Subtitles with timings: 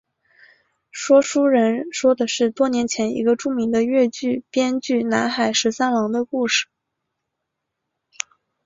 [0.89, 6.65] 说书人说的是多年前一个著名的粤剧编剧南海十三郎的故事。